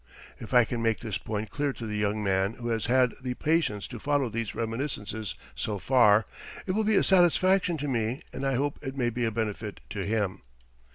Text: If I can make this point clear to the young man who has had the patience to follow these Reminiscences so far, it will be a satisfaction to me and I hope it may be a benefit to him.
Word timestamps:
If 0.39 0.51
I 0.51 0.65
can 0.65 0.81
make 0.81 1.01
this 1.01 1.19
point 1.19 1.51
clear 1.51 1.73
to 1.73 1.85
the 1.85 1.95
young 1.95 2.23
man 2.23 2.53
who 2.53 2.69
has 2.69 2.87
had 2.87 3.13
the 3.21 3.35
patience 3.35 3.85
to 3.89 3.99
follow 3.99 4.29
these 4.29 4.55
Reminiscences 4.55 5.35
so 5.53 5.77
far, 5.77 6.25
it 6.65 6.71
will 6.71 6.83
be 6.83 6.95
a 6.95 7.03
satisfaction 7.03 7.77
to 7.77 7.87
me 7.87 8.23
and 8.33 8.43
I 8.43 8.55
hope 8.55 8.79
it 8.81 8.97
may 8.97 9.11
be 9.11 9.25
a 9.25 9.31
benefit 9.31 9.79
to 9.91 10.03
him. 10.03 10.41